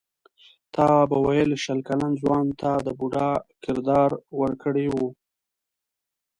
[0.73, 3.31] تا به ویل شل کلن ځوان ته د بوډا
[3.63, 5.07] کردار ورکړی وي.